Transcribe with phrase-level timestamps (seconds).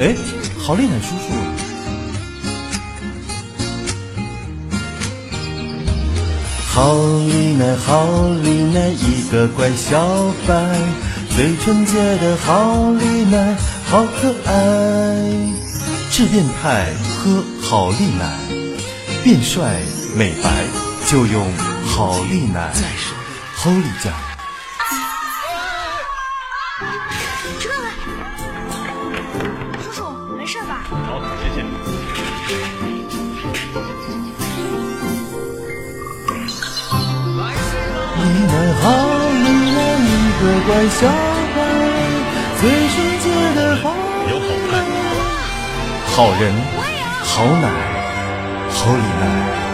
[0.00, 0.16] 哎，
[0.58, 1.34] 好利奶叔叔，
[6.72, 6.94] 好
[7.28, 8.06] 利奶，好
[8.42, 10.54] 利奶，一个乖小白，
[11.36, 13.54] 最纯洁的好利奶，
[13.90, 14.54] 好可爱。
[16.10, 18.38] 治变态喝好利奶，
[19.22, 19.82] 变帅
[20.16, 20.50] 美白
[21.10, 21.46] 就用
[21.84, 22.72] 好利奶
[23.58, 24.14] ，Holy 酱。
[30.58, 31.62] 好，谢谢。
[38.16, 38.84] 你们好
[39.30, 41.56] 你们，一个乖小孩，
[42.60, 43.84] 最纯洁的好
[44.28, 44.72] 有好看。
[46.06, 46.42] 好人，
[47.22, 47.64] 好奶，
[48.70, 49.69] 好李奶。